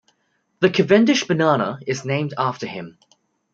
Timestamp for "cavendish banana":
0.71-1.77